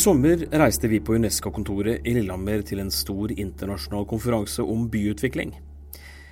[0.00, 5.50] Sommer reiste vi på Unesco-kontoret i Lillehammer til en stor internasjonal konferanse om byutvikling.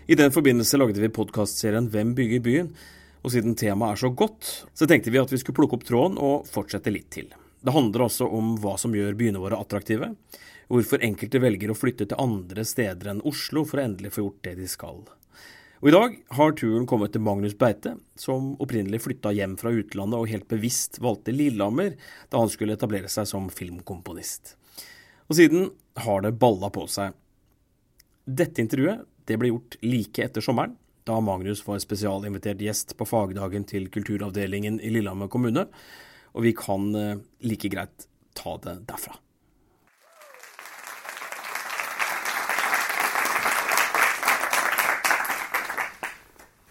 [0.09, 2.71] I den forbindelse lagde vi podkastserien Hvem bygger byen?
[3.21, 6.17] Og siden temaet er så godt, så tenkte vi at vi skulle plukke opp tråden
[6.17, 7.29] og fortsette litt til.
[7.61, 10.15] Det handler også om hva som gjør byene våre attraktive,
[10.73, 14.45] hvorfor enkelte velger å flytte til andre steder enn Oslo for å endelig få gjort
[14.49, 15.05] det de skal.
[15.79, 20.19] Og I dag har turen kommet til Magnus Beite, som opprinnelig flytta hjem fra utlandet
[20.19, 21.93] og helt bevisst valgte Lillehammer
[22.33, 24.57] da han skulle etablere seg som filmkomponist.
[25.31, 25.71] Og siden
[26.03, 27.15] har det balla på seg.
[28.27, 30.75] Dette intervjuet det ble gjort like etter sommeren,
[31.07, 35.69] da Magnus var spesialinvitert gjest på fagdagen til kulturavdelingen i Lillehammer kommune,
[36.35, 39.15] og vi kan eh, like greit ta det derfra.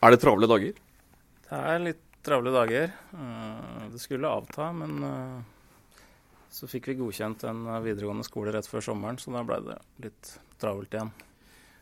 [0.08, 0.76] Er det travle dager?
[1.44, 2.94] Det er litt travle dager.
[3.12, 6.06] Eh, det skulle avta, men eh,
[6.48, 10.30] så fikk vi godkjent en videregående skole rett før sommeren, så da ble det litt
[10.64, 11.12] travelt igjen.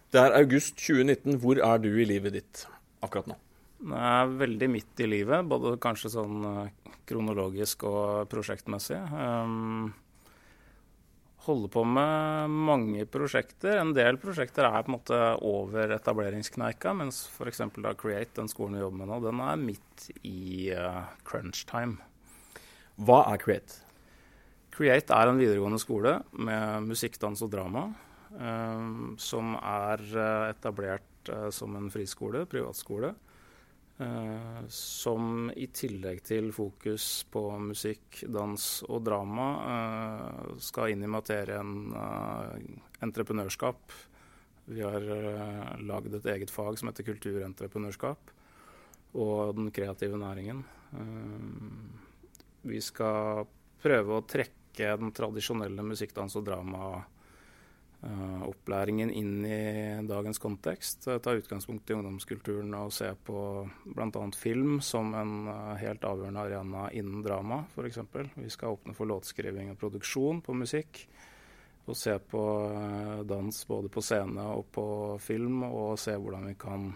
[0.10, 1.38] Det er august 2019.
[1.44, 2.64] Hvor er du i livet ditt
[3.06, 3.38] akkurat nå?
[3.86, 9.04] Jeg er veldig midt i livet, både kanskje sånn eh, kronologisk og prosjektmessig.
[9.14, 9.94] Um,
[11.46, 13.78] holder på med mange prosjekter.
[13.80, 17.62] En del prosjekter er på en måte over etableringskneika, mens f.eks.
[18.02, 22.00] Create, den skolen vi jobber med nå, den er midt i uh, crunch time.
[22.96, 23.82] Hva er Create?
[24.76, 27.88] Create er en videregående skole med musikk, dans og drama.
[28.36, 33.14] Um, som er uh, etablert uh, som en friskole, privatskole.
[33.96, 41.08] Uh, som i tillegg til fokus på musikk, dans og drama uh, skal inn i
[41.08, 42.58] materien uh,
[43.08, 43.96] entreprenørskap.
[44.68, 48.36] Vi har uh, lagd et eget fag som heter kulturentreprenørskap,
[49.16, 50.66] og den kreative næringen.
[52.68, 53.48] vi skal
[53.80, 56.98] prøve å trekke den tradisjonelle musikk, dans og drama
[58.46, 61.08] opplæringen inn i dagens kontekst.
[61.08, 63.40] Uh, ta utgangspunkt i ungdomskulturen og se på
[63.86, 64.26] bl.a.
[64.38, 68.02] film som en uh, helt avgjørende arena innen drama, f.eks.
[68.36, 71.06] Vi skal åpne for låtskriving og produksjon på musikk.
[71.86, 72.42] Og se på
[73.30, 74.86] dans både på scene og på
[75.22, 76.88] film, og se hvordan vi kan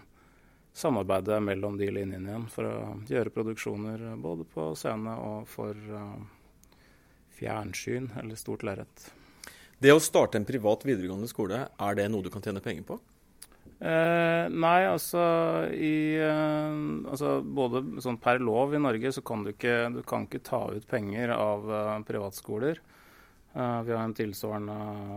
[0.74, 2.74] samarbeide mellom de linjene igjen for å
[3.06, 5.78] gjøre produksjoner både på scene og for
[7.38, 9.06] fjernsyn eller stort lerret.
[9.80, 12.98] Det å starte en privat videregående skole, er det noe du kan tjene penger på?
[13.80, 15.22] Eh, nei, altså,
[15.72, 20.26] i, eh, altså både sånn per lov i Norge så kan du ikke, du kan
[20.28, 22.82] ikke ta ut penger av eh, privatskoler.
[23.50, 24.74] Uh, vi har en tilsvarende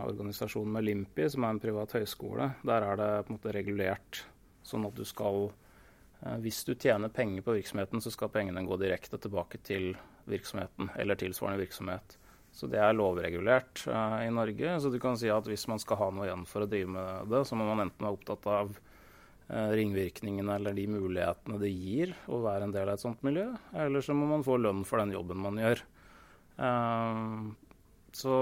[0.08, 2.48] organisasjon med Limpi, som er en privat høyskole.
[2.66, 4.24] Der er det på en måte regulert
[4.66, 8.80] sånn at du skal uh, Hvis du tjener penger på virksomheten, så skal pengene gå
[8.82, 9.92] direkte tilbake til
[10.26, 12.18] virksomheten eller tilsvarende virksomhet.
[12.54, 14.76] Så det er lovregulert uh, i Norge.
[14.80, 17.32] Så du kan si at hvis man skal ha noe igjen for å drive med
[17.34, 22.14] det, så må man enten være opptatt av uh, ringvirkningene eller de mulighetene det gir
[22.30, 25.02] å være en del av et sånt miljø, eller så må man få lønn for
[25.02, 25.82] den jobben man gjør.
[26.62, 27.52] Uh,
[28.14, 28.34] så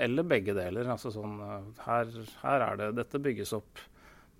[0.00, 0.88] Eller begge deler.
[0.88, 1.36] Altså sånn
[1.84, 3.82] her, her er det Dette bygges opp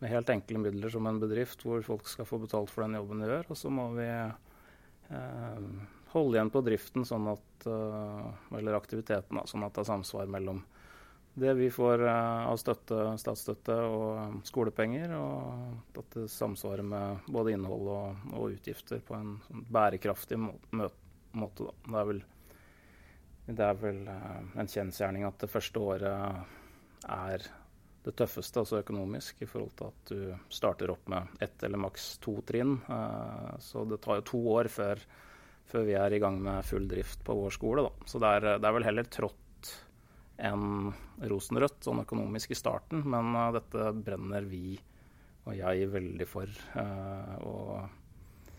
[0.01, 3.21] med helt enkle midler som en bedrift, hvor folk skal få betalt for den jobben
[3.21, 3.51] de gjør.
[3.53, 4.09] Og så må vi
[6.13, 10.63] holde igjen på driften sånn at, uh, eller aktiviteten, sånn at det er samsvar mellom
[11.41, 17.55] det vi får uh, av støtte, statsstøtte og skolepenger, og at det samsvarer med både
[17.55, 20.57] innhold og, og utgifter på en sånn bærekraftig må
[21.39, 21.71] måte.
[21.87, 22.21] Det er vel,
[23.47, 27.47] det er vel uh, en kjensgjerning at det første året er
[28.01, 32.15] det tøffeste, altså økonomisk, i forhold til at du starter opp med ett eller maks
[32.25, 32.79] to trinn.
[33.61, 35.03] så det tar jo to år før
[35.71, 37.87] før vi er i gang med full drift på vår skole.
[37.87, 38.09] Da.
[38.11, 39.73] Så det er, det er vel heller trått
[40.41, 40.93] enn
[41.31, 44.79] rosenrødt sånn økonomisk i starten, men uh, dette brenner vi
[45.49, 46.49] og jeg veldig for.
[46.77, 48.55] Uh, og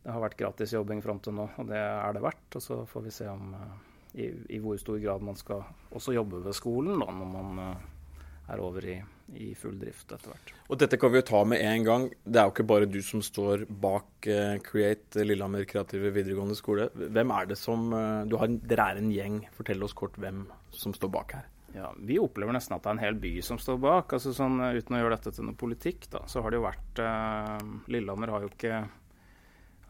[0.00, 2.58] det har vært gratis jobbing fram til nå, og det er det verdt.
[2.58, 3.78] Og så får vi se om uh,
[4.14, 5.62] i, i, hvor stor grad man skal
[5.94, 7.60] også jobbe ved skolen da, når man
[8.50, 8.96] er over i,
[9.34, 10.52] i, full drift etter hvert.
[10.70, 12.08] Og Dette kan vi jo ta med en gang.
[12.24, 16.90] Det er jo ikke bare du som står bak uh, Create Lillehammer kreative videregående skole.
[16.94, 19.40] Hvem er det som uh, du har, Dere er en gjeng.
[19.56, 20.44] Fortell oss kort hvem
[20.74, 21.48] som står bak her.
[21.74, 24.14] Ja, Vi opplever nesten at det er en hel by som står bak.
[24.16, 27.02] altså sånn, Uten å gjøre dette til noe politikk, da, så har det jo vært
[27.04, 27.60] uh,
[27.92, 28.80] Lillehammer har jo ikke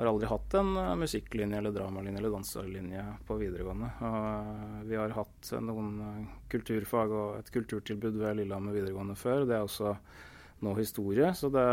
[0.01, 3.91] har aldri hatt en uh, musikklinje eller dramalinje eller danselinje på videregående.
[4.01, 9.45] Og uh, vi har hatt noen uh, kulturfag og et kulturtilbud ved Lillehammer videregående før.
[9.49, 9.93] Det er også
[10.65, 11.33] nå historie.
[11.37, 11.65] Så det,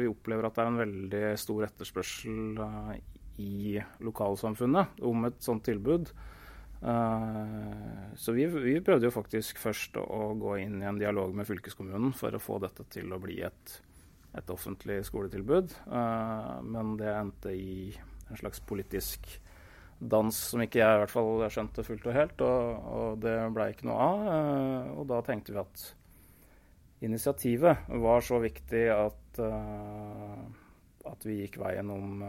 [0.00, 2.62] vi opplever at det er en veldig stor etterspørsel
[3.40, 6.12] i lokalsamfunnet om et sånt tilbud.
[8.20, 12.12] Så vi, vi, prøvde jo faktisk først å, gå inn i en dialog med fylkeskommunen
[12.12, 13.78] for å få dette til å bli et,
[14.38, 15.74] et offentlig skoletilbud.
[15.88, 17.90] Uh, men det endte i
[18.28, 19.28] en slags politisk
[19.98, 23.70] dans som ikke jeg i hvert fall skjønte fullt og helt, og, og det blei
[23.72, 24.24] ikke noe av.
[24.24, 25.84] Uh, og da tenkte vi at
[27.04, 29.38] initiativet var så viktig at,
[31.10, 32.22] at vi gikk veien om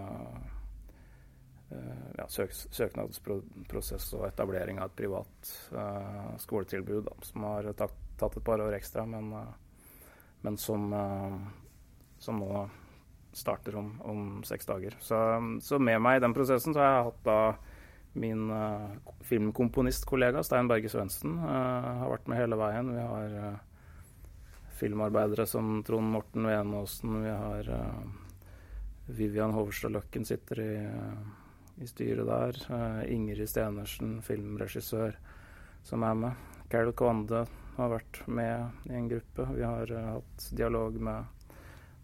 [1.70, 7.96] Eh, ja, søk, søknadsprosess og etablering av et privat uh, skoletilbud da, som har tatt,
[8.20, 9.48] tatt, et par år ekstra, men, uh,
[10.46, 10.94] men som,
[12.22, 12.66] som, nå
[13.36, 14.96] starter om, om seks dager.
[15.04, 15.18] Så,
[15.62, 17.40] så, med meg i den prosessen så har jeg hatt da
[18.16, 18.48] min
[19.28, 21.34] filmkomponistkollega Stein Berge Svendsen.
[21.44, 22.94] har vært med hele veien.
[22.96, 23.58] Vi har
[24.80, 27.18] filmarbeidere som Trond Morten Venåsen.
[27.26, 27.68] Vi har
[29.12, 30.72] Vivian Hoverstad Løkken sitter i
[31.82, 32.60] i styret der.
[32.70, 35.18] Uh, Ingrid Stenersen, filmregissør,
[35.84, 36.44] som er med.
[36.72, 37.46] Carol Kvande
[37.76, 39.48] har vært med i en gruppe.
[39.56, 41.35] Vi har uh, hatt dialog med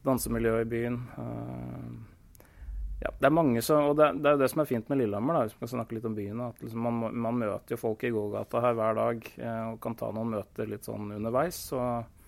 [0.05, 0.97] dansemiljøet i byen.
[1.17, 2.39] Uh,
[3.01, 5.39] ja, det er mange som, og det, det, er det som er fint med Lillehammer,
[5.39, 6.41] da, hvis man snakker litt om byen.
[6.45, 9.29] at liksom man, man, møter jo folk i gågata her hver dag
[9.71, 11.63] og kan ta noen møter litt sånn underveis.
[11.73, 12.19] og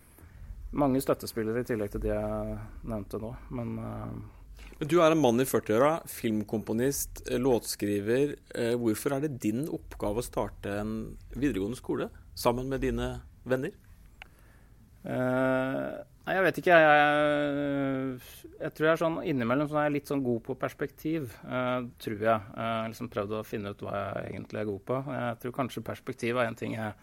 [0.73, 2.55] mange støttespillere i tillegg til de jeg
[2.89, 3.29] nevnte nå.
[3.53, 3.75] Men
[4.81, 8.35] du er en mann i 40-åra, filmkomponist, eh, låtskriver.
[8.55, 13.71] Eh, hvorfor er det din oppgave å starte en videregående skole sammen med dine venner?
[15.03, 16.79] Uh, nei, jeg vet ikke.
[16.83, 18.17] Jeg,
[18.59, 21.31] jeg, tror jeg er sånn innimellom så er jeg litt sånn god på perspektiv.
[21.45, 22.27] Uh, tror jeg.
[22.55, 24.99] Jeg har liksom prøvd å finne ut hva jeg egentlig er god på.
[25.17, 26.93] Jeg tror kanskje perspektiv er en ting jeg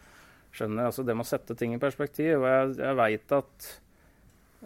[0.56, 0.90] skjønner.
[0.90, 2.38] Altså det med å sette ting i perspektiv.
[2.42, 3.72] Og jeg, jeg veit at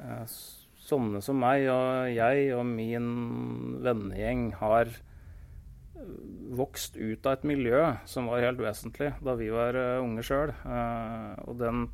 [0.02, 0.36] uh,
[0.84, 3.10] sånne som meg og jeg og min
[3.84, 4.92] vennegjeng har
[6.54, 10.52] vokst ut av et miljø som var helt vesentlig da vi var unge sjøl.
[10.64, 11.86] Uh, eh, og den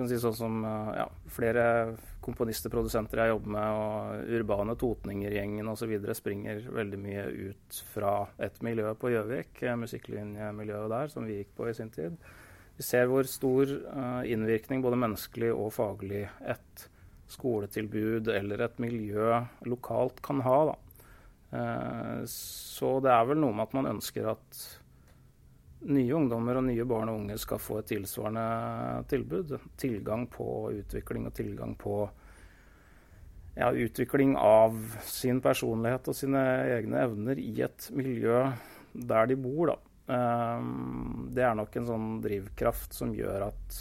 [0.00, 1.64] kan si sånn som uh, ja, flere
[2.24, 5.94] komponister, produsenter jeg jobber med, og urbane Totninger-gjengen osv.
[6.16, 11.70] springer veldig mye ut fra et miljø på Gjøvik, musikklinjemiljøet der, som vi gikk på
[11.70, 12.16] i sin tid.
[12.76, 13.68] Vi ser hvor stor
[14.24, 16.86] innvirkning både menneskelig og faglig et
[17.30, 20.60] skoletilbud eller et miljø lokalt kan ha.
[20.70, 20.78] Da.
[21.50, 24.62] Eh, så det er vel noe med at man ønsker at
[25.88, 29.54] nye ungdommer og nye barn og unge skal få et tilsvarende tilbud.
[29.80, 31.94] Tilgang på utvikling og tilgang på
[33.56, 34.76] ja, utvikling av
[35.08, 36.42] sin personlighet og sine
[36.76, 38.44] egne evner i et miljø
[38.92, 39.72] der de bor.
[39.72, 39.78] Da.
[40.16, 40.66] Eh,
[41.36, 43.80] det er nok en sånn drivkraft som gjør at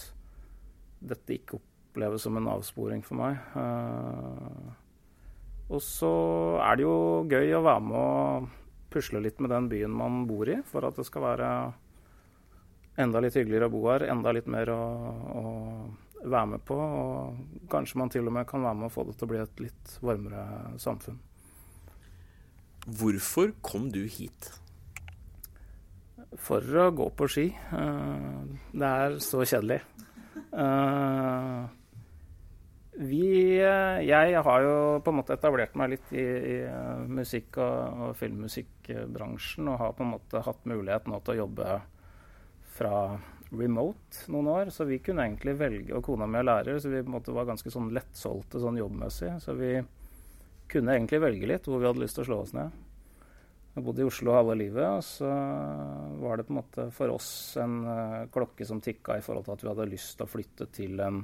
[0.99, 3.39] dette ikke oppleves som en avsporing for meg.
[3.55, 4.75] Uh,
[5.69, 6.11] og så
[6.65, 6.97] er det jo
[7.29, 8.49] gøy å være med og
[8.91, 11.49] pusle litt med den byen man bor i, for at det skal være
[12.99, 14.83] enda litt hyggeligere å bo her, enda litt mer å,
[15.39, 15.43] å
[16.25, 16.77] være med på.
[16.77, 19.41] Og kanskje man til og med kan være med å få det til å bli
[19.43, 20.45] et litt varmere
[20.81, 21.19] samfunn.
[22.99, 24.51] Hvorfor kom du hit?
[26.39, 27.49] For å gå på ski.
[27.73, 29.81] Uh, det er så kjedelig.
[30.53, 31.67] Uh,
[32.99, 37.59] vi eh, Jeg har jo på en måte etablert meg litt i, i eh, musikk-
[37.63, 41.77] og, og, filmmusikkbransjen og har på en måte hatt mulighet nå til å jobbe
[42.79, 43.19] fra
[43.51, 44.73] remote noen år.
[44.73, 47.91] Så vi kunne egentlig velge, og kona mi er lærer, så vi var ganske sånn
[47.95, 49.35] lettsolgte sånn jobbmessig.
[49.43, 49.75] Så vi
[50.69, 52.85] kunne egentlig velge litt hvor vi hadde lyst til å slå oss ned.
[53.75, 55.29] Jeg bodde i Oslo halve livet, og så
[56.19, 57.29] var det på en måte for oss
[57.61, 60.67] en uh, klokke som tikka i forhold til at vi hadde lyst til å flytte
[60.73, 61.21] til en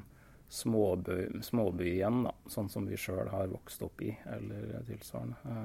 [0.56, 5.58] småby, småby igjen, da, sånn som vi sjøl har vokst opp i, eller tilsvarende.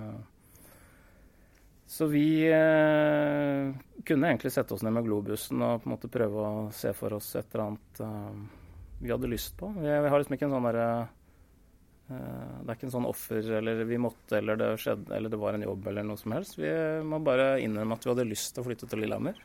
[1.90, 6.10] Eh, så vi eh, kunne egentlig sette oss ned med globusen og på en måte
[6.12, 8.42] prøve å se for oss et eller annet eh,
[9.00, 9.72] vi hadde lyst på.
[9.78, 10.90] Vi, vi har liksom ikke en sånn derre
[12.10, 15.54] det er ikke en sånn offer eller vi måtte eller det skjedde eller det var
[15.54, 16.56] en jobb eller noe som helst.
[16.58, 16.70] Vi
[17.06, 19.38] må bare innrømme at vi hadde lyst til å flytte til Lillehammer.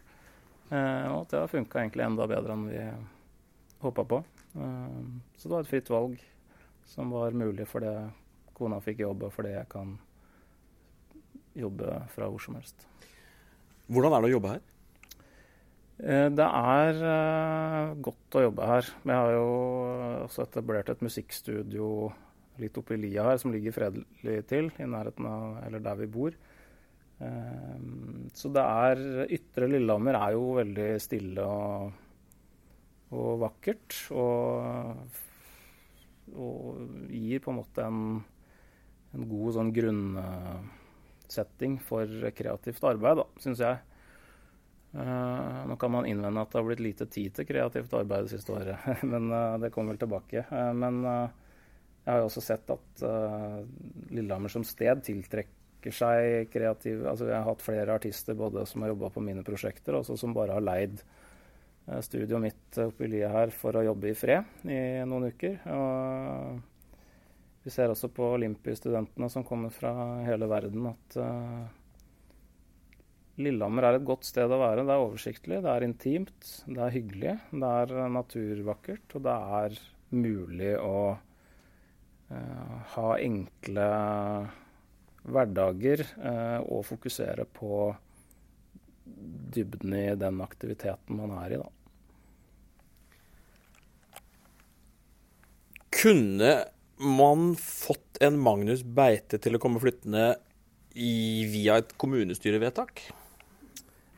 [0.72, 2.82] Og at det har funka egentlig enda bedre enn vi
[3.86, 4.24] håpa på.
[4.56, 5.04] Eh,
[5.38, 6.24] så det var et fritt valg
[6.86, 7.94] som var mulig fordi
[8.56, 9.98] kona fikk jobb, og fordi jeg kan
[11.56, 12.88] jobbe fra hvor som helst.
[13.92, 14.64] Hvordan er det å jobbe her?
[16.04, 18.94] Eh, det er eh, godt å jobbe her.
[19.04, 19.50] Vi har jo
[20.26, 21.90] også etablert et musikkstudio
[22.62, 26.38] litt oppi lia her, som ligger fredelig til, i nærheten av eller der vi bor.
[28.36, 31.94] Så det er Ytre Lillehammer er jo veldig stille og
[33.14, 33.98] og vakkert.
[34.16, 35.20] Og,
[36.36, 38.02] og gir på en måte en,
[39.16, 39.74] en god sånn
[41.26, 43.78] grunnsetting for kreativt arbeid, syns jeg.
[44.96, 48.38] Uh, nå kan man innvende at det har blitt lite tid til kreativt arbeid det
[48.38, 50.46] siste året, men uh, det kommer vel tilbake.
[50.52, 51.04] Uh, men
[52.06, 53.02] jeg har jo også sett at
[54.14, 58.92] Lillehammer som sted tiltrekker seg kreative Altså jeg har hatt flere artister både som har
[58.92, 61.02] jobba på mine prosjekter, og som bare har leid
[62.06, 65.58] studioet mitt oppi lia her for å jobbe i fred i noen uker.
[65.74, 66.62] Og
[67.66, 69.92] vi ser også på Olympi-studentene som kommer fra
[70.28, 71.18] hele verden, at
[73.36, 74.86] Lillehammer er et godt sted å være.
[74.88, 79.80] Det er oversiktlig, det er intimt, det er hyggelig, det er naturvakkert, og det er
[80.16, 81.00] mulig å
[82.32, 83.88] uh, ha enkle
[85.26, 87.90] hverdager uh, og fokusere på
[89.56, 91.70] dybden i den aktiviteten man er i, da.
[95.96, 96.54] Kunne
[96.98, 100.36] man fått en Magnus Beite til å komme flyttende
[100.96, 103.04] i, via et kommunestyrevedtak?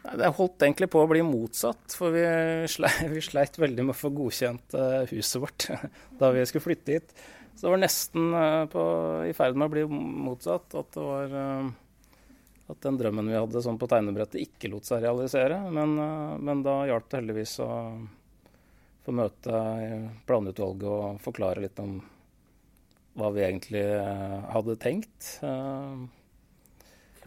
[0.07, 2.23] Det holdt egentlig på å bli motsatt, for vi,
[2.71, 5.67] sleit, vi sleit veldig med å få godkjent uh, huset vårt
[6.19, 7.17] da vi skulle flytte hit.
[7.57, 8.83] Så det var nesten uh, på,
[9.27, 10.77] i ferd med å bli motsatt.
[10.77, 12.21] At, var, uh,
[12.71, 15.59] at den drømmen vi hadde sånn på tegnebrettet, ikke lot seg realisere.
[15.73, 15.97] Men,
[16.45, 17.71] men da hjalp det heldigvis å
[19.07, 19.59] få møte
[20.27, 21.97] planutvalget og forklare litt om
[23.17, 23.83] hva vi egentlig
[24.53, 25.31] hadde tenkt.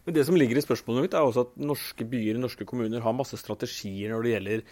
[0.00, 3.16] Men det som ligger i spørsmålet mitt, er også at norske byer norske kommuner har
[3.16, 4.64] masse strategier når det gjelder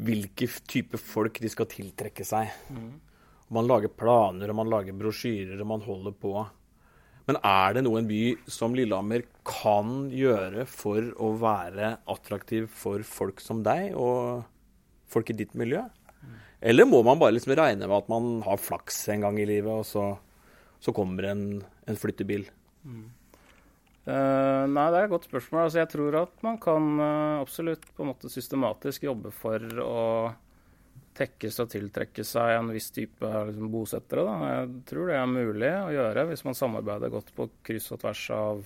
[0.00, 2.50] hvilke type folk de skal tiltrekke seg.
[2.72, 2.94] Mm.
[3.54, 6.34] Man lager planer, og man lager brosjyrer, og man holder på.
[7.28, 13.04] Men er det noe en by som Lillehammer kan gjøre for å være attraktiv for
[13.06, 14.46] folk som deg og
[15.10, 15.84] folk i ditt miljø?
[16.60, 19.72] Eller må man bare liksom regne med at man har flaks en gang i livet,
[19.72, 20.04] og så,
[20.80, 21.44] så kommer en,
[21.88, 22.44] en flyttebil?
[22.84, 23.08] Mm.
[24.10, 25.64] Uh, nei, det er et godt spørsmål.
[25.66, 30.00] Altså, jeg tror at man kan uh, absolutt på en måte systematisk jobbe for å
[31.16, 34.24] tekkes og tiltrekke seg en viss type liksom, bosettere.
[34.26, 34.34] Da.
[34.54, 38.24] Jeg tror det er mulig å gjøre hvis man samarbeider godt på kryss og tvers
[38.36, 38.56] av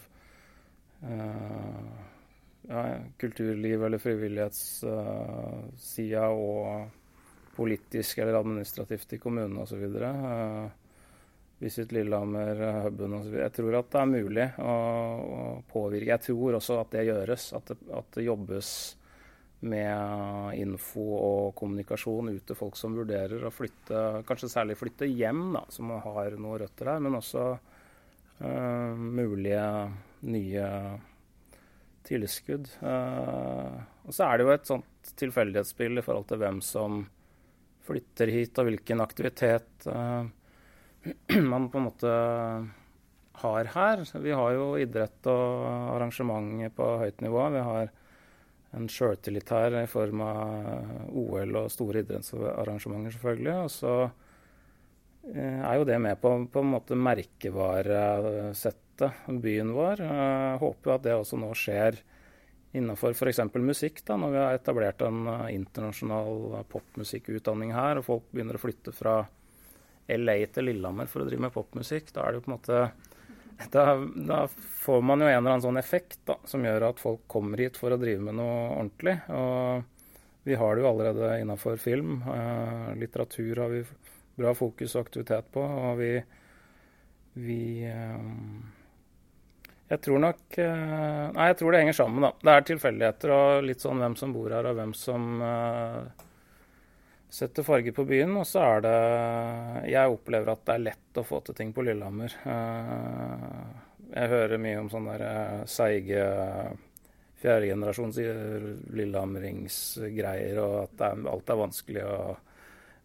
[1.05, 1.91] uh,
[2.71, 2.83] ja,
[3.21, 6.65] kulturliv eller frivillighetssida og
[7.57, 9.85] politisk eller administrativt i kommunene osv.
[10.03, 10.67] Uh,
[11.59, 13.39] Visit Lillehammer, Hubben osv.
[13.39, 14.75] Jeg tror at det er mulig å,
[15.23, 16.11] å, påvirke.
[16.11, 17.47] Jeg tror også at det gjøres.
[17.57, 18.71] At det, at det, jobbes
[19.65, 25.47] med info og kommunikasjon ut til folk som vurderer å flytte, kanskje særlig flytte hjem,
[25.55, 29.65] da, som har noen røtter her, men også uh, mulige
[30.29, 30.69] nye
[32.05, 32.69] tilskudd.
[32.85, 37.07] Uh, og så er det jo et sånt tilfeldighetsspill i forhold til hvem som
[37.85, 39.87] flytter hit, og hvilken aktivitet.
[39.87, 40.25] Uh,
[41.53, 42.15] man på en måte
[43.43, 44.05] har her.
[44.23, 47.43] Vi har jo idrett og arrangement på høyt nivå.
[47.55, 47.87] Vi har
[48.75, 53.57] en sjøltillit her i form av OL og store idrettsarrangementer, selvfølgelig.
[53.67, 53.95] Og så
[55.35, 59.13] eh, er jo det med på på en måte merkevaresettet
[59.43, 59.97] byen vår.
[60.07, 61.93] Jeg håper at det også nå skjer
[62.75, 63.41] innenfor f.eks.
[63.55, 68.63] musikk, da, når vi har etablert en eh, internasjonal popmusikkutdanning her, og folk begynner å
[68.63, 69.21] flytte fra
[70.11, 72.13] LA til Lillehammer for å drive med popmusikk.
[72.13, 72.81] Da er det jo på en måte
[73.77, 74.41] da, da,
[74.85, 77.79] får man jo en eller annen sånn effekt da, som gjør at folk kommer hit
[77.79, 79.17] for å drive med noe ordentlig.
[79.31, 79.85] Og
[80.45, 82.19] vi har det jo allerede innafor film.
[82.29, 83.85] Eh, litteratur har vi
[84.35, 85.63] bra fokus og aktivitet på.
[85.63, 86.11] Og vi,
[87.39, 88.19] vi eh,
[89.95, 92.33] Jeg tror nok eh, Nei, jeg tror det henger sammen, da.
[92.35, 96.01] Det er tilfeldigheter og litt sånn hvem som bor her, og hvem som uh,
[97.31, 98.33] setter farge på byen.
[98.41, 98.97] Og så er det
[99.93, 102.35] Jeg opplever at det er lett å få til ting på Lillehammer.
[102.43, 103.71] Uh,
[104.15, 106.25] jeg hører mye om sånne der seige
[107.45, 108.19] fjerdegenerasjons
[108.99, 112.19] Lillehammeringsgreier, og at er, alt er vanskelig å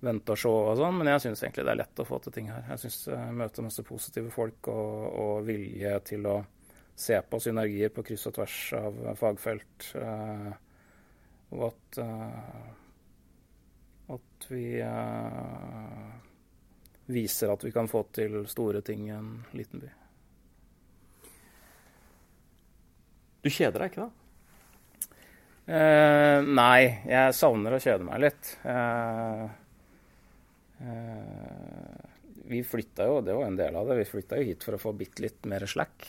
[0.06, 0.96] vente og se og sånn.
[1.00, 2.64] Men jeg syns egentlig det er lett å få til ting her.
[2.74, 6.40] Jeg syns jeg møter masse positive folk og, og, vilje til å
[7.00, 9.90] se på synergier på kryss og tvers av fagfelt.
[10.00, 10.52] Eh,
[11.56, 12.00] og at
[14.10, 16.14] at vi uh,
[17.12, 19.90] viser at vi kan få til store ting i en liten by.
[23.44, 24.16] Du kjeder deg ikke, da?
[25.70, 28.50] Eh, nei, jeg savner å kjede meg litt.
[28.66, 29.46] Uh,
[32.50, 34.82] vi flytta jo, det var en del av det, vi flytta jo hit for å
[34.82, 36.08] få bitte litt mer slack.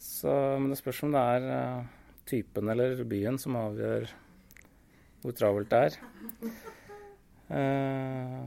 [0.00, 1.84] Så, men det spørs om det er
[2.26, 4.10] typen eller byen som avgjør
[5.20, 5.98] hvor travelt det er.
[7.54, 8.38] Eh,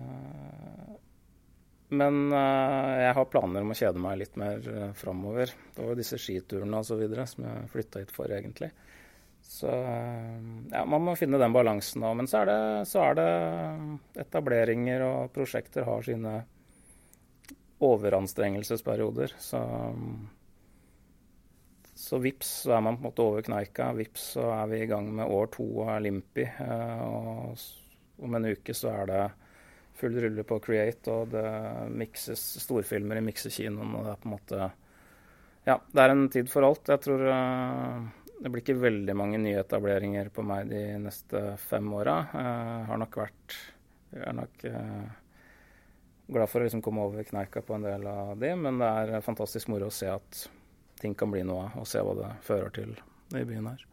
[1.93, 4.65] men jeg har planer om å kjede meg litt mer
[4.97, 5.51] framover.
[5.75, 8.71] Det var jo disse skiturene videre som jeg flytta hit for, egentlig.
[9.43, 9.67] Så
[10.71, 12.15] ja, man må finne den balansen òg.
[12.21, 13.29] Men så er, det, så er det
[14.23, 16.39] etableringer og prosjekter har sine
[17.83, 19.35] overanstrengelsesperioder.
[19.41, 19.61] Så,
[21.93, 23.91] så vips, så er man på en måte over kneika.
[23.97, 26.47] Vips, så er vi i gang med år to av Limpi.
[27.05, 29.23] Og om en uke så er det
[29.93, 31.45] full rulle på Create, og det
[31.93, 33.95] mikses storfilmer i miksekinoen.
[33.97, 34.69] Og det er på en måte
[35.63, 36.89] Ja, det er en tid for alt.
[36.91, 38.03] Jeg tror uh,
[38.41, 42.17] det blir ikke veldig mange nyetableringer på meg de neste fem åra.
[42.33, 43.59] Uh, har nok vært
[44.13, 44.65] Jeg har nok
[46.27, 49.25] glad for å liksom komme over kneika på en del av de, men det er
[49.25, 50.45] fantastisk moro å se at
[51.01, 52.93] ting kan bli noe av, og se hva det fører til
[53.35, 53.83] i byen her.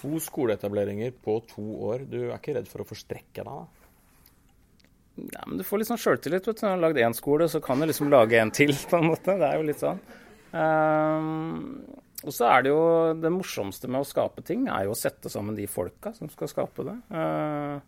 [0.00, 2.04] To skoleetableringer på to år.
[2.10, 3.50] Du er ikke redd for å forstrekke deg?
[3.50, 3.66] da?
[5.34, 6.46] Ja, men Du får litt sånn sjøltillit.
[6.46, 9.34] Du har lagd én skole, så kan du liksom lage en til, på en måte.
[9.38, 9.98] Det er jo litt sånn.
[10.54, 11.82] Um,
[12.24, 12.82] og så er det jo
[13.18, 16.50] det morsomste med å skape ting, er jo å sette sammen de folka som skal
[16.50, 16.96] skape det.
[17.12, 17.78] Uh,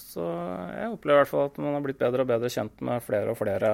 [0.00, 0.24] så
[0.72, 3.32] Jeg opplever i hvert fall at man har blitt bedre og bedre kjent med flere
[3.32, 3.72] og flere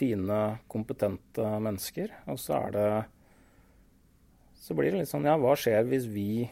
[0.00, 0.38] fine,
[0.70, 2.12] kompetente mennesker.
[2.32, 2.90] Og så er det
[4.60, 6.48] Så blir det litt sånn Ja, hva skjer hvis vi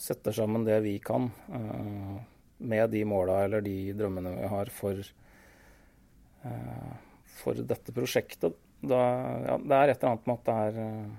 [0.00, 1.28] setter sammen det vi kan?
[1.50, 2.20] Uh,
[2.60, 5.00] med de måla eller de drømmene vi har for,
[6.44, 6.92] uh,
[7.40, 8.56] for dette prosjektet.
[8.80, 9.00] Da,
[9.44, 11.10] ja, det er et eller annet med at det er uh,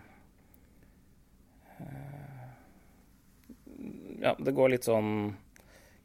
[4.21, 5.33] Ja, det går litt sånn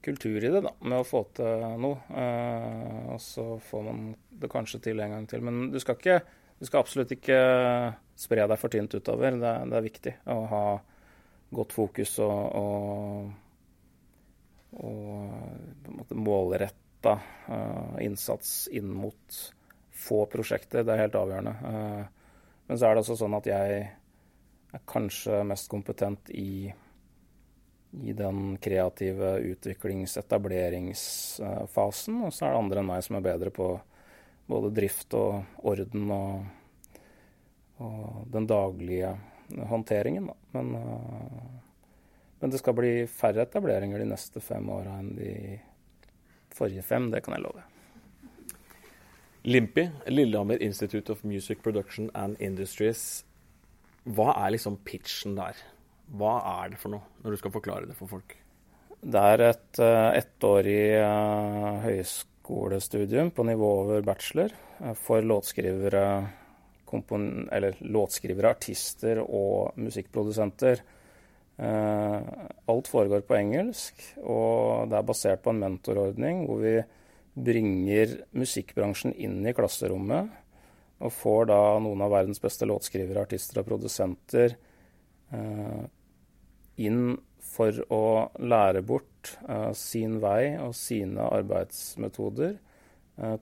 [0.06, 2.00] kultur i det, da, med å få til noe.
[2.10, 5.42] Uh, og så får man det kanskje til en gang til.
[5.46, 6.20] Men du skal, ikke,
[6.60, 7.40] du skal absolutt ikke
[8.16, 9.38] spre deg for tynt utover.
[9.40, 10.62] Det, det er viktig å ha
[11.56, 13.34] godt fokus og, og
[14.76, 17.14] og målretta
[17.48, 19.38] uh, innsats inn mot
[19.96, 20.84] få prosjekter.
[20.84, 21.54] Det er helt avgjørende.
[21.64, 23.78] Uh, men så er det også sånn at jeg
[24.76, 26.68] er kanskje mest kompetent i,
[28.04, 32.14] i den kreative utviklings-, etableringsfasen.
[32.26, 33.66] Og så er det andre enn meg som er bedre på
[34.46, 35.30] både drift og
[35.66, 36.32] orden og,
[37.82, 38.00] og
[38.32, 39.10] den daglige
[39.70, 40.24] håndteringen.
[40.54, 41.44] Men uh,
[42.38, 45.32] men det skal bli færre etableringer de neste fem åra enn de
[46.54, 47.64] forrige fem, det kan jeg love.
[49.46, 53.24] Limpi, Lillehammer Institute of Music Production and Industries.
[54.04, 55.56] Hva er liksom pitchen der?
[56.14, 58.36] Hva er det for noe, når du skal forklare det for folk?
[59.06, 66.06] Det er et uh, ettårig uh, høyskolestudium på nivå over bachelor uh, for låtskrivere,
[66.86, 70.84] låtskrivere, artister og musikkprodusenter.
[71.56, 76.74] Alt foregår på engelsk, og det er basert på en mentorordning hvor vi
[77.48, 80.28] bringer musikkbransjen inn i klasserommet
[81.00, 84.56] og får da noen av verdens beste låtskrivere, artister og produsenter
[86.76, 88.04] inn for å
[88.42, 92.56] lære bort uh, sin vei og sine arbeidsmetoder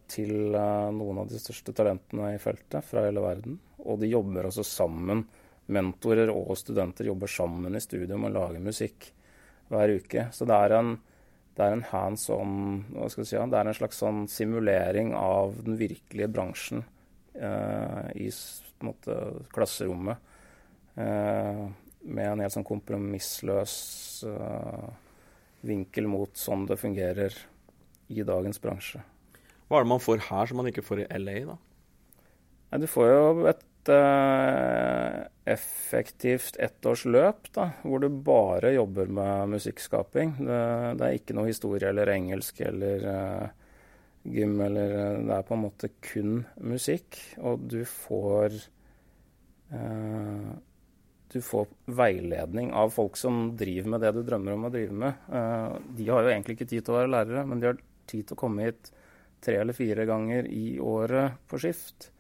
[0.07, 3.57] til noen av de største talentene i feltet fra hele verden.
[3.83, 5.25] Og de jobber også sammen
[5.67, 9.09] mentorer og studenter jobber sammen i studio med å lage musikk
[9.73, 10.29] hver uke.
[10.31, 10.93] Så det er en,
[11.59, 15.59] det er en hands on hva skal si, Det er en slags sånn simulering av
[15.67, 16.85] den virkelige bransjen
[17.35, 18.29] i
[18.85, 19.17] måte,
[19.55, 20.33] klasserommet.
[20.95, 21.65] Eh,
[22.05, 23.75] med en helt sånn kompromissløs
[24.29, 24.89] uh,
[25.65, 27.37] vinkel mot sånn det fungerer
[28.13, 29.01] i dagens bransje.
[29.69, 31.57] Hva er det man får her som man ikke får i LA, da?
[32.71, 40.37] Nei, du får jo et uh, effektivt ettårsløp da, hvor du bare jobber med musikkskaping.
[40.41, 40.63] Det,
[41.01, 43.47] det, er ikke noe historie eller engelsk eller uh,
[44.25, 47.21] gym eller uh, Det er på en måte kun musikk.
[47.41, 48.61] Og du får
[51.35, 55.25] Du får veiledning av folk som driver med det du drømmer om å drive med.
[55.99, 58.37] de har jo egentlig ikke tid til å være lærere, men de har tid til
[58.37, 58.93] å komme hit
[59.45, 62.11] tre eller fire ganger i året på skift.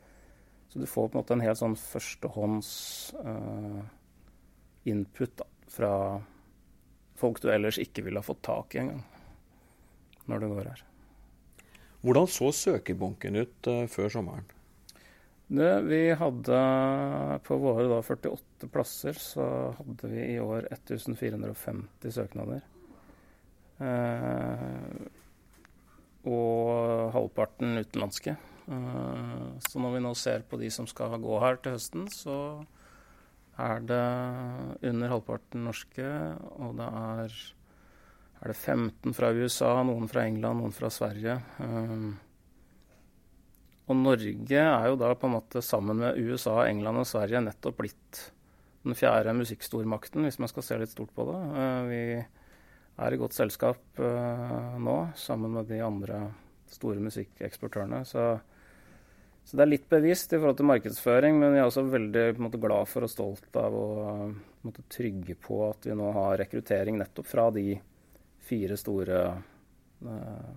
[0.68, 2.70] Så du får på en måte en helt sånn førstehånds
[3.22, 3.83] uh,
[4.90, 5.92] input fra
[7.18, 9.05] folk du ellers ikke ville ha fått tak i engang,
[10.27, 10.83] når du går her.
[12.05, 14.50] Hvordan så søkerbunken ut uh, før sommeren?
[15.55, 16.59] Det, vi hadde
[17.44, 19.46] På våre da 48 plasser så
[19.79, 22.64] hadde vi i år 1450 søknader.
[23.81, 25.09] Uh,
[26.24, 28.37] og halvparten utenlandske.
[28.64, 32.37] Eh, så når vi nå ser på de som skal gå her til høsten, så
[33.61, 34.05] er det
[34.88, 36.07] under halvparten norske,
[36.57, 37.35] og det er,
[38.40, 41.37] er det 15 fra USA, noen fra England, noen fra Sverige.
[41.61, 42.07] Eh,
[43.85, 47.83] og Norge er jo da på en måte sammen med USA, England og Sverige nettopp
[47.83, 48.22] blitt
[48.84, 51.40] den fjerde musikkstormakten, hvis man skal se litt stort på det.
[51.56, 52.02] Uh, vi
[53.04, 56.16] er i godt selskap uh, nå, sammen med de andre
[56.70, 58.04] store musikkeksportørene.
[58.08, 58.22] Så,
[59.44, 62.62] så, det er litt bevisst i forhold til markedsføring, men jeg er også veldig måte,
[62.62, 63.86] glad for og stolt av å
[64.64, 67.68] måte, trygge på at vi nå har rekruttering nettopp fra de
[68.44, 69.18] fire store
[70.04, 70.50] uh,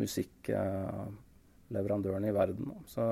[0.00, 2.64] musikkleverandørene i verden.
[2.90, 3.02] Så,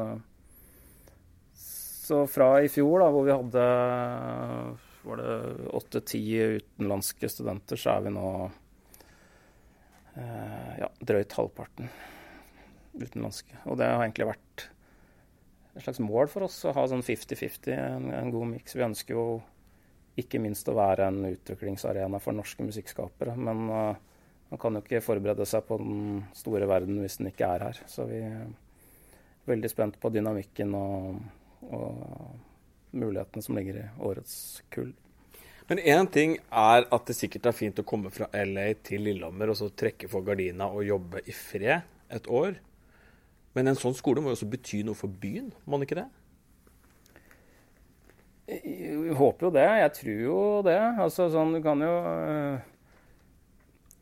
[2.09, 3.65] så, fra i fjor, da, hvor vi hadde
[5.09, 6.23] var det åtte-ti
[6.59, 8.31] utenlandske studenter, så er vi nå
[10.15, 11.89] eh, ja, drøyt halvparten
[12.99, 13.61] utenlandske.
[13.71, 14.67] Og det har egentlig vært
[15.79, 18.75] et slags mål for oss å ha sånn 50-50, en, en, god miks.
[18.77, 19.27] Vi ønsker jo
[20.19, 23.37] ikke minst å være en utviklingsarena for norske musikkskapere.
[23.39, 23.95] Men uh,
[24.51, 27.83] man kan jo ikke forberede seg på den store verden hvis den ikke er her.
[27.87, 28.49] Så vi er
[29.49, 31.23] veldig spent på dynamikken og,
[31.67, 32.39] og
[32.97, 34.35] mulighetene som ligger i årets
[34.75, 34.93] kull.
[35.69, 39.53] Men én ting er at det sikkert er fint å komme fra LA til Lillehammer
[39.53, 42.57] og så trekke for gardina og jobbe i fred et år.
[43.53, 46.09] Men en sånn skole må jo også bety noe for byen, må den ikke det?
[48.49, 49.67] Jeg håper jo det.
[49.83, 50.81] Jeg tror jo det.
[51.05, 52.63] Altså sånn, du kan jo øh,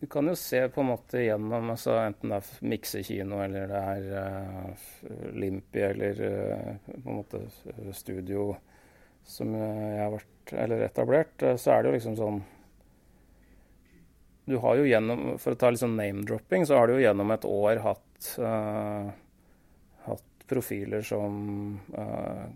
[0.00, 3.82] du kan jo se på en måte gjennom altså, enten det er miksekino eller det
[3.92, 4.88] er uh,
[5.32, 7.40] Limpi eller uh, på en måte
[7.96, 8.50] studio
[9.26, 12.42] som jeg har vært eller etablert, uh, så er det jo liksom sånn
[14.46, 17.32] Du har jo gjennom For å ta litt sånn name-dropping, så har du jo gjennom
[17.32, 19.08] et år hatt uh,
[20.04, 21.80] hatt profiler som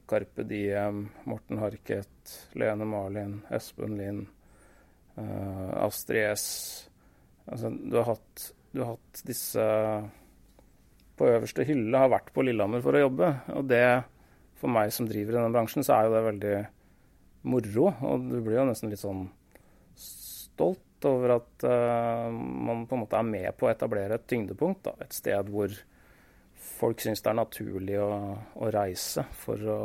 [0.07, 4.29] Carpe Diem, Morten Harket, Lene Marlin, Espen Lind,
[5.18, 6.46] Astrid S
[7.46, 9.64] Altså, du har, hatt, du har hatt disse
[11.20, 13.33] på øverste hylle, har vært på Lillehammer for å jobbe.
[13.57, 13.85] Og det,
[14.61, 16.55] for meg som driver i denne bransjen, så er jo det veldig
[17.53, 17.90] moro.
[18.09, 19.26] Og du blir jo nesten litt sånn
[20.00, 24.85] stolt over at uh, man på en måte er med på å etablere et tyngdepunkt.
[24.88, 24.96] Da.
[25.05, 25.74] Et sted hvor
[26.81, 28.11] folk syns det er naturlig å,
[28.57, 29.81] å, reise for å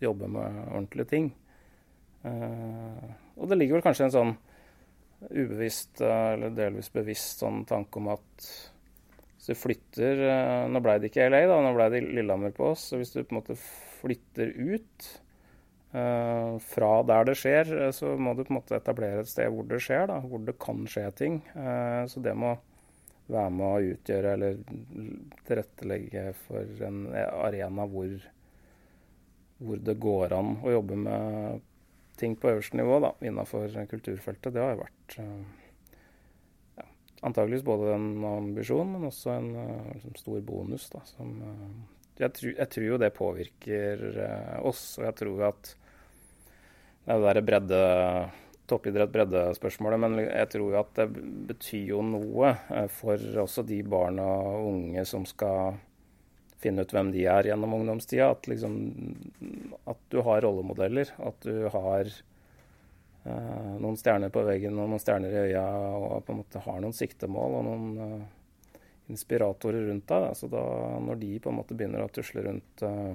[0.00, 1.30] jobbe med ordentlige ting.
[2.24, 3.08] Uh,
[3.40, 4.34] og det ligger vel kanskje en sånn
[5.28, 8.46] ubevisst eller delvis bevisst sånn tanke om at
[9.40, 12.74] hvis du flytter eh, Nå ble det ikke LA, da, nå ble det Lillehammer på
[12.74, 12.90] oss.
[12.90, 13.56] Så hvis du på en måte
[14.00, 15.06] flytter ut
[15.96, 19.48] uh, fra der det skjer, eh, så må du på en måte etablere et sted
[19.48, 21.40] hvor det skjer, da, hvor det kan skje ting.
[21.54, 22.52] Uh, så det må
[23.30, 24.60] være med å utgjøre eller
[25.48, 28.12] tilrettelegge for en arena hvor,
[29.56, 31.68] hvor det går an å jobbe med
[32.20, 35.70] ting på øverste nivå da, innenfor kulturfeltet, det har jo vært uh,
[36.80, 36.86] ja,
[37.28, 40.88] antageligvis både en ambisjon, men også en uh, liksom stor bonus.
[40.92, 44.06] Da, som, uh, jeg, tror, jeg, tror jo det påvirker
[44.68, 45.74] oss, og jeg tror at
[47.00, 47.84] det er det derre bredde
[48.70, 51.06] toppidrett bredde-spørsmålet, men jeg tror jo at det
[51.48, 52.52] betyr jo noe
[52.94, 55.80] for også de barna og unge som skal
[56.60, 58.30] finne ut hvem de er gjennom ungdomstida.
[58.34, 58.74] At, liksom,
[59.88, 61.12] at du har rollemodeller.
[61.24, 62.10] At du har
[63.26, 65.64] uh, noen stjerner på veggen og noen stjerner i øya,
[65.96, 70.28] og på en måte har noen siktemål og noen uh, inspiratorer rundt deg.
[70.38, 70.64] Så da,
[71.02, 73.14] når de på en måte begynner å tusle rundt uh,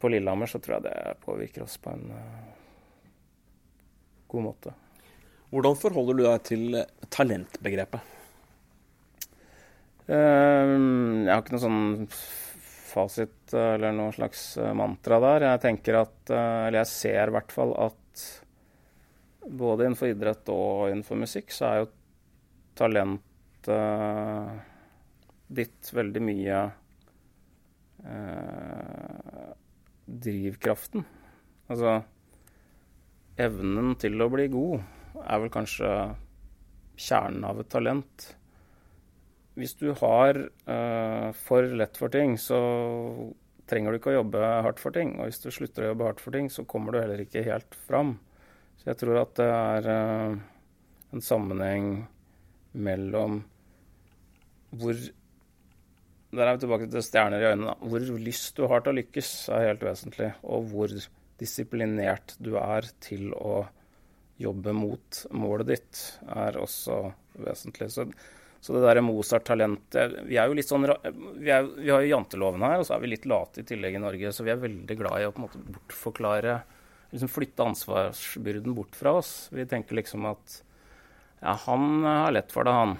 [0.00, 2.08] på Lillehammer, så tror jeg det påvirker oss på en
[4.34, 4.74] god måte.
[5.54, 6.82] Hvordan forholder du deg til
[7.14, 8.13] talentbegrepet?
[10.04, 12.08] Ehm, jeg har ikke noen sånn
[12.94, 15.46] fasit eller noen slags eh, mantra der.
[15.48, 18.24] Jeg tenker at, eh, eller jeg ser i hvert fall at
[19.44, 21.90] både innenfor idrett og innenfor musikk så er jo
[22.76, 24.62] talentet
[25.54, 26.60] ditt veldig mye
[28.04, 29.50] eh,
[30.04, 31.04] drivkraften.
[31.72, 31.96] Altså
[33.40, 35.90] evnen til å bli god er vel kanskje
[36.94, 38.34] kjernen av et talent
[39.58, 42.58] hvis du har uh, for lett for ting, så
[43.70, 45.14] trenger du ikke å jobbe hardt for ting.
[45.18, 47.78] Og hvis du slutter å jobbe hardt for ting, så kommer du heller ikke helt
[47.86, 48.16] fram.
[48.80, 50.36] Så jeg tror at det er uh,
[51.14, 51.92] en sammenheng
[52.74, 53.44] mellom
[54.74, 54.96] hvor
[56.34, 57.76] Der er vi tilbake til stjerner i øynene.
[57.78, 60.32] Hvor lyst du har til å lykkes, er helt vesentlig.
[60.42, 60.94] Og hvor
[61.38, 63.60] disiplinert du er til å
[64.42, 66.96] jobbe mot målet ditt, er også
[67.38, 67.86] vesentlig.
[67.94, 68.08] Så
[68.64, 72.64] så det derre Mozart-talentet Vi er jo litt sånn vi, er, vi, har jo janteloven
[72.64, 74.30] her, og så er vi litt late i tillegg i Norge.
[74.32, 76.62] Så vi er veldig glad i å på en måte bortforklare
[77.12, 79.34] liksom Flytte ansvarsbyrden bort fra oss.
[79.52, 80.56] Vi tenker liksom at
[81.44, 82.96] ja, han har lett for det, han.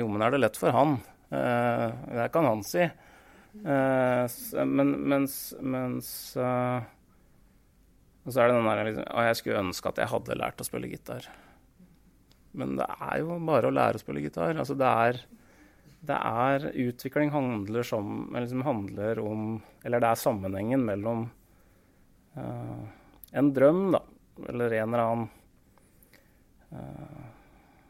[0.00, 0.98] Jo, men er det lett for han?
[1.30, 1.86] Eh,
[2.18, 2.82] det kan han si.
[2.82, 6.82] Eh, men, mens, mens eh,
[8.26, 10.90] så er det den der liksom, jeg skulle ønske at jeg hadde lært å spille
[10.90, 11.30] gitar.
[12.56, 14.56] Men det er jo bare å lære å spille gitar.
[14.56, 15.20] Altså det er,
[16.08, 19.48] det er Utvikling handler, som, liksom handler om
[19.84, 21.26] Eller det er sammenhengen mellom
[22.36, 22.84] uh,
[23.36, 24.00] en drøm, da,
[24.48, 25.28] eller en eller annen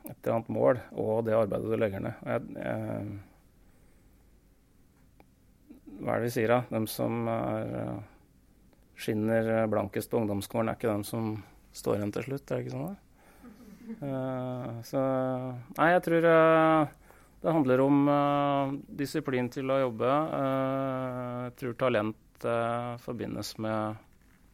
[0.07, 2.15] et eller annet mål, og det arbeidet du legger ned.
[2.27, 3.07] Jeg, jeg,
[5.97, 6.61] hva er det vi sier, da?
[6.71, 7.99] De som er, eh,
[9.01, 11.25] skinner blankest på ungdomsskolen, er ikke de som
[11.77, 12.97] står igjen til slutt, er det ikke sånn?
[13.87, 15.01] Uh, så
[15.77, 16.95] Nei, jeg tror uh,
[17.43, 20.15] det handler om uh, disiplin til å jobbe.
[21.47, 22.47] jeg tror talent
[23.01, 24.03] forbindes med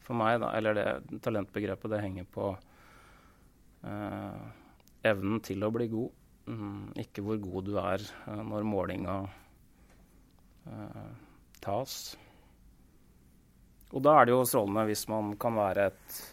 [0.06, 2.52] For meg, da, eller det talentbegrepet, det henger på
[5.02, 6.20] evnen til å bli god.
[6.46, 8.04] Mm, ikke hvor god du er
[8.46, 9.16] når målinga
[11.62, 11.96] tas.
[13.92, 16.31] Og da er det jo strålende hvis man kan være et, eh,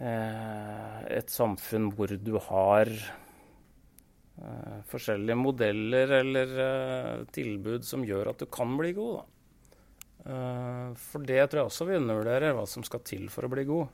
[0.00, 8.46] et samfunn hvor du har eh, forskjellige modeller eller eh, tilbud som gjør at du
[8.50, 9.20] kan bli god.
[9.20, 9.24] Da.
[10.96, 13.86] for det tror jeg også vi undervurderer, hva som skal til for å bli god.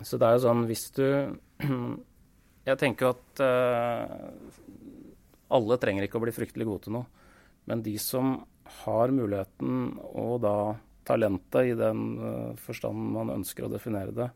[0.00, 1.06] så det er jo sånn hvis du
[2.64, 3.42] Jeg tenker at
[5.52, 7.26] alle trenger ikke å bli fryktelig gode til noe.
[7.68, 8.38] Men de som
[8.84, 10.56] har muligheten og da
[11.06, 14.28] talentet i den uh, forstand man ønsker å definere det,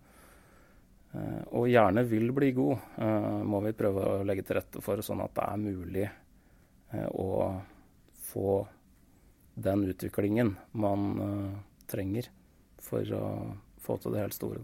[1.15, 5.03] uh, og gjerne vil bli god, uh, må vi prøve å legge til rette for,
[5.05, 6.09] sånn at det er mulig
[6.89, 7.31] å
[8.31, 8.53] få
[9.61, 11.03] den utviklingen man
[11.85, 12.31] trenger
[12.81, 13.25] for å
[13.85, 14.63] få til det helt store.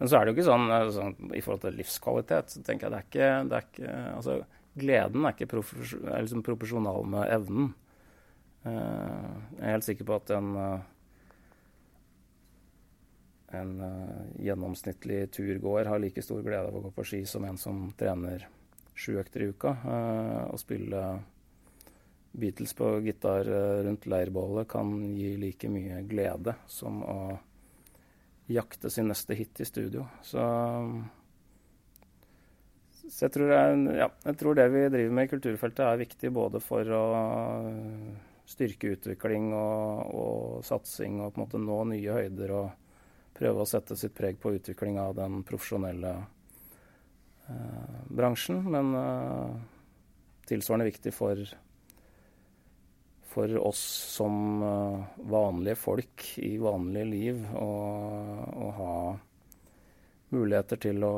[0.00, 2.90] Men så er det jo ikke sånn, sånn, i forhold til livskvalitet, så tenker jeg
[2.90, 4.36] det er ikke, det er ikke altså,
[4.82, 5.62] gleden er ikke
[6.24, 7.70] liksom proporsjonal med evnen.
[8.66, 10.50] Jeg er helt sikker på at en,
[13.56, 17.58] en uh, gjennomsnittlig turgåer har like stor glede av å gå på ski som en
[17.60, 18.46] som trener
[18.98, 19.76] sju økter i uka.
[20.50, 21.02] Å spille
[22.38, 23.46] Beatles på gitar
[23.86, 27.20] rundt leirbålet kan gi like mye glede som å
[28.50, 30.08] jakte sin neste hit i studio.
[30.22, 30.42] Så
[33.08, 36.30] så jeg tror, jeg, ja, jeg tror, det vi driver med i kulturfeltet er viktig
[36.34, 37.04] både for å
[38.48, 42.87] styrke utvikling og, og satsing og på en måte nå nye høyder og
[43.38, 46.12] prøve å sette sitt preg på utvikling av den profesjonelle
[47.48, 48.64] eh, bransjen.
[48.70, 49.54] Men eh,
[50.50, 51.40] tilsvarende viktig for,
[53.30, 53.84] for oss
[54.16, 58.98] som eh, vanlige folk i vanlige liv å ha
[60.34, 61.16] muligheter til å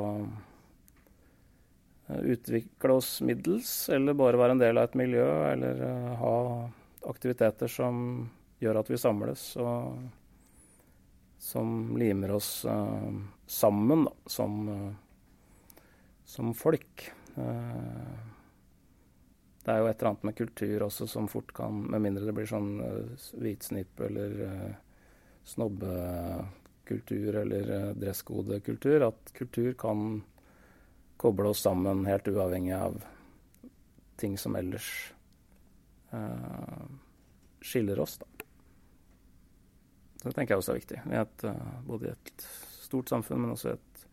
[2.11, 6.37] Eh, utvikle oss middels, eller bare være en del av et miljø, eller uh, ha
[7.11, 8.25] aktiviteter som
[8.61, 10.01] gjør at vi samles, og
[11.41, 13.11] som limer oss uh,
[13.49, 14.93] sammen da, som, uh,
[16.25, 17.13] som folk.
[19.65, 22.35] det er jo et eller annet med kultur også som fort kan, med mindre det
[22.37, 22.83] blir sånn
[23.41, 24.35] hvitsnipp eller
[25.47, 30.23] snobbekultur eller dresskodekultur, at kultur kan
[31.21, 33.01] koble oss sammen helt uavhengig av
[34.21, 34.89] ting som ellers
[36.13, 36.85] uh,
[37.61, 38.30] skiller oss, da.
[40.21, 41.01] Det tenker jeg også er viktig.
[41.07, 42.45] Vi er et, uh, både i et
[42.81, 44.05] stort samfunn, men også et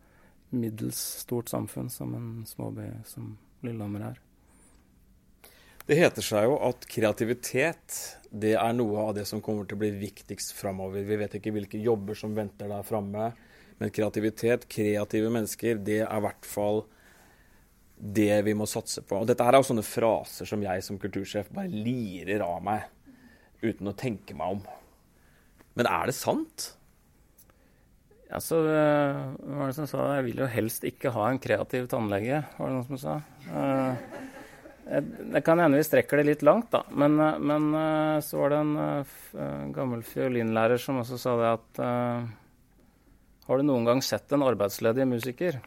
[0.56, 3.34] middels stort samfunn som en småby som
[3.66, 4.22] Lillehammer er.
[5.88, 7.94] Det heter seg jo at kreativitet
[8.28, 11.04] det er noe av det som kommer til å bli viktigst framover.
[11.08, 13.30] Vi vet ikke hvilke jobber som venter der framme,
[13.78, 16.82] men kreativitet, kreative mennesker, det er i hvert fall
[17.98, 19.22] det vi må satse på.
[19.22, 22.84] Og dette her er jo sånne fraser som jeg som kultursjef bare lirer av meg
[23.64, 24.62] uten å tenke meg om.
[25.78, 26.72] Men er det sant?
[28.28, 31.86] Ja, så uh, var det som sa Jeg vil jo helst ikke ha en kreativ
[31.88, 33.14] tannlege, var det noen som sa.
[33.48, 33.94] Uh,
[35.32, 36.82] det kan hende vi strekker det litt langt, da.
[36.92, 37.70] Men, uh, men
[38.24, 41.82] så var det en gammel fiolinlærer som også sa det at
[43.48, 45.60] Har du noen gang sett en arbeidsledig musiker?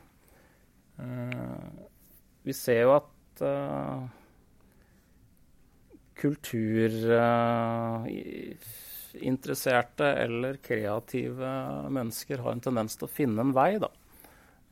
[2.41, 4.05] vi ser jo at uh,
[9.11, 11.49] kulturinteresserte uh, eller kreative
[11.89, 13.89] mennesker har en tendens til å finne en vei, da.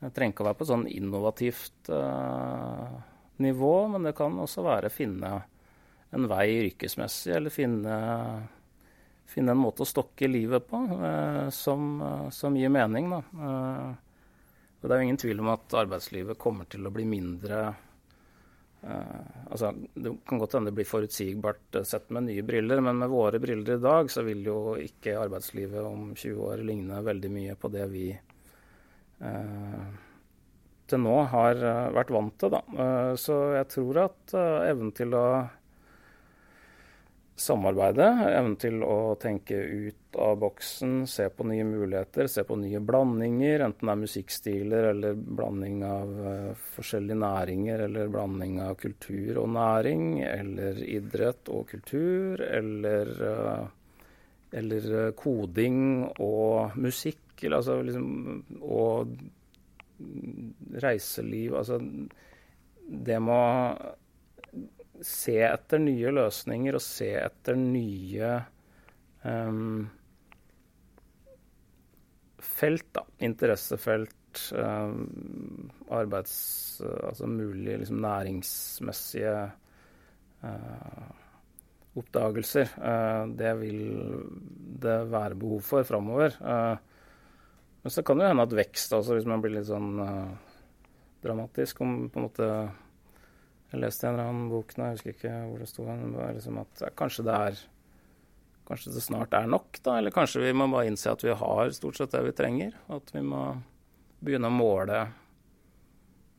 [0.00, 3.00] Det trenger ikke å være på sånn innovativt uh,
[3.44, 5.32] nivå, men det kan også være å finne
[6.10, 7.96] en vei yrkesmessig, eller finne,
[9.30, 10.80] finne en måte å stokke livet på
[11.54, 11.84] som,
[12.34, 13.20] som, gir mening, da.
[14.80, 17.89] Og det er jo ingen tvil om at arbeidslivet kommer til å bli mindre Uh,
[18.82, 23.12] altså, det kan godt hende det blir forutsigbart uh, sett med nye briller, men med
[23.12, 27.56] våre briller i dag så vil jo ikke arbeidslivet om 20 år ligne veldig mye
[27.60, 28.06] på det vi
[29.20, 29.90] uh,
[30.90, 31.60] til nå har
[31.94, 32.50] vært vant til.
[32.50, 32.60] Da.
[33.14, 35.26] så jeg tror at evnen til å
[37.40, 42.80] samarbeide, evnen til å tenke ut av boksen, se på nye muligheter, se på nye
[42.84, 49.40] blandinger, enten det er musikkstiler eller blanding av uh, forskjellige næringer, eller blanding av kultur
[49.40, 53.66] og næring, eller idrett og kultur, eller, uh,
[54.60, 55.80] eller uh, koding
[56.18, 58.10] og musikk, eller, altså, liksom,
[58.60, 59.14] og
[60.80, 61.76] reiseliv Altså
[62.90, 63.40] det må
[65.06, 68.32] se etter nye løsninger og se etter nye
[69.24, 69.86] um,
[72.40, 73.04] felt, da.
[73.26, 76.34] Interessefelt, um, arbeids...
[76.80, 79.34] Altså mulige liksom, næringsmessige
[80.44, 81.08] uh,
[82.00, 82.76] oppdagelser.
[82.80, 83.82] Uh, det vil
[84.80, 86.36] det være behov for framover.
[86.40, 86.76] Uh,
[87.80, 89.94] men så kan det jo hende at vekst, altså hvis man blir litt sånn
[91.24, 92.48] dramatisk om på en måte
[93.70, 96.82] jeg leste en eller annen bok nå, jeg husker ikke hvor det sto, liksom at
[96.98, 97.60] kanskje det er
[98.70, 99.96] Kanskje det snart er nok, da.
[99.98, 102.76] Eller kanskje vi må bare innse at vi har stort sett det vi trenger.
[102.94, 103.40] At vi må
[104.22, 105.00] begynne å måle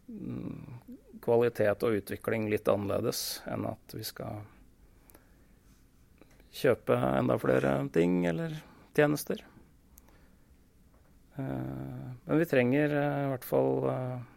[0.07, 4.45] mm, kvalitet og utvikling litt annerledes enn at vi skal
[6.55, 8.55] kjøpe enda flere ting eller
[8.95, 9.43] tjenester.
[11.35, 14.30] Eh, men vi trenger eh, i hvert fall eh,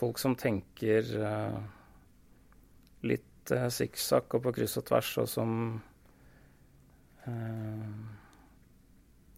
[0.00, 1.58] folk som tenker uh,
[3.04, 5.56] litt uh, sikksakk og på kryss og tvers, og som
[7.26, 7.88] uh,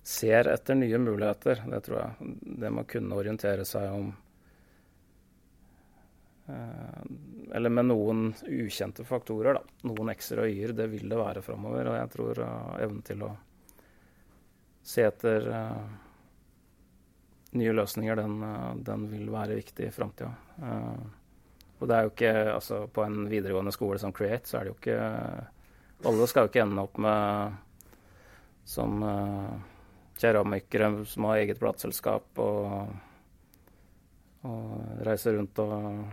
[0.06, 1.64] ser etter nye muligheter.
[1.72, 2.34] Det tror jeg.
[2.62, 4.12] Det må kunne orientere seg om
[6.50, 7.00] uh,
[7.52, 9.80] Eller med noen ukjente faktorer, da.
[9.90, 10.76] Noen x-er og y-er.
[10.78, 11.90] Det vil det være framover.
[11.90, 12.44] Og jeg tror
[12.78, 13.34] evnen til å
[14.82, 15.46] se etter
[17.52, 20.32] nye løsninger, den, eh, den vil være viktig i framtida.
[20.62, 21.02] Uh,
[21.82, 24.72] og det er jo ikke Altså, på en videregående skole som Create, så er det
[24.72, 24.98] jo ikke
[26.08, 27.56] Alle skal jo ikke ende opp med
[28.64, 29.56] som uh,
[30.18, 32.92] keramikere som har eget plateselskap og,
[34.46, 36.04] og reiser rundt og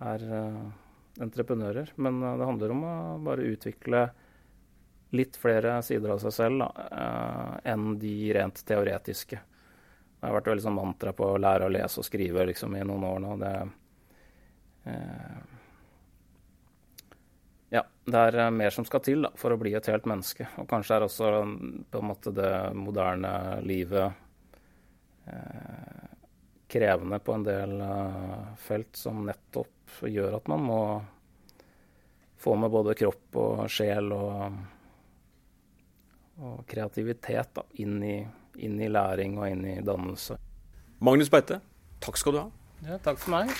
[0.00, 0.24] er
[1.20, 1.92] entreprenører.
[2.00, 2.94] Men det handler om å
[3.26, 4.06] bare utvikle
[5.16, 6.70] litt flere sider av seg selv da,
[7.68, 9.42] enn de rent teoretiske.
[10.16, 12.84] Det har vært veldig sånn mantra på å lære å lese og skrive liksom, i
[12.88, 13.34] noen år nå.
[13.42, 13.52] Det,
[14.90, 15.40] eh,
[17.76, 20.48] ja, det er eh, mer som skal til da, for å bli et helt menneske.
[20.62, 21.32] Og kanskje er også
[21.90, 23.32] på en måte det moderne
[23.66, 24.08] livet
[25.26, 26.06] eh,
[26.72, 30.80] krevende på en del eh, felt som nettopp gjør at man må
[32.36, 34.56] få med både kropp og sjel og,
[36.42, 38.16] og kreativitet da, inn i
[38.58, 40.38] inn i læring og inn i dannelse.
[41.04, 41.60] Magnus Beite,
[42.00, 42.46] takk skal du ha.
[42.86, 43.52] Ja, takk for meg.